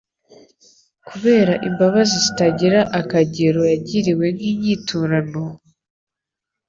Kubera 1.07 1.53
imbabazi 1.67 2.15
zitagira 2.25 2.79
akagero 2.99 3.61
yagiriwe 3.71 4.25
nk'inyiturano, 4.35 5.43